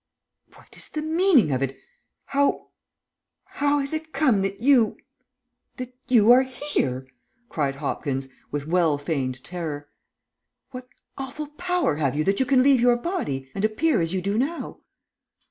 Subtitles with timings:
[0.55, 1.77] "What is the meaning of it
[2.25, 2.69] how
[3.45, 4.97] how has it come that you
[5.77, 7.05] that you are here?"
[7.49, 9.89] cried Hopkins, with well feigned terror.
[10.71, 10.87] "What
[11.19, 14.39] awful power have you that you can leave your body and appear as you do
[14.39, 14.79] now?"